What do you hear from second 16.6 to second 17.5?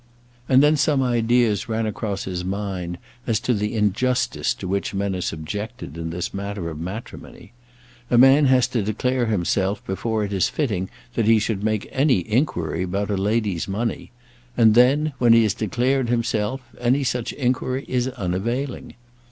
any such